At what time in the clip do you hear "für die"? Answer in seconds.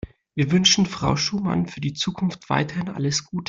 1.67-1.93